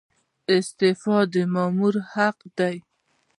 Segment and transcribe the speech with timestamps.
[0.55, 2.77] استعفا د مامور حق دی